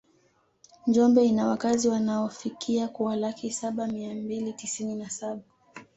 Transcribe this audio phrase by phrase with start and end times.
[0.87, 5.41] Njombe ina wakazi wanaofikia kuwa laki saba mia mbili tisini na saba